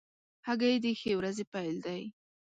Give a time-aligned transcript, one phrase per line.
[0.47, 2.01] هګۍ د ښې ورځې پیل دی.